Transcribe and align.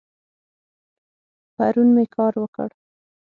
پرون 1.55 1.87
می 1.95 2.05
کار 2.15 2.33
وکړ 2.39 2.69